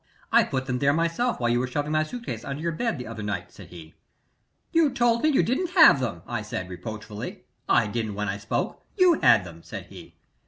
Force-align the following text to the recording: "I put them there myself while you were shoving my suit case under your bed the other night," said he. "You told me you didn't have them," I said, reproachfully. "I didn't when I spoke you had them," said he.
"I 0.31 0.43
put 0.43 0.65
them 0.65 0.79
there 0.79 0.93
myself 0.93 1.39
while 1.39 1.51
you 1.51 1.59
were 1.59 1.67
shoving 1.67 1.91
my 1.91 2.01
suit 2.01 2.25
case 2.25 2.43
under 2.43 2.59
your 2.59 2.71
bed 2.71 2.97
the 2.97 3.05
other 3.05 3.21
night," 3.21 3.51
said 3.51 3.67
he. 3.67 3.93
"You 4.71 4.89
told 4.89 5.21
me 5.21 5.29
you 5.29 5.43
didn't 5.43 5.75
have 5.77 5.99
them," 5.99 6.23
I 6.25 6.41
said, 6.41 6.69
reproachfully. 6.69 7.43
"I 7.69 7.85
didn't 7.85 8.15
when 8.15 8.27
I 8.27 8.39
spoke 8.39 8.81
you 8.97 9.19
had 9.21 9.43
them," 9.43 9.61
said 9.61 9.85
he. 9.91 10.15